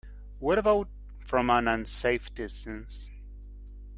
[0.39, 3.11] What about from an unsafe distance?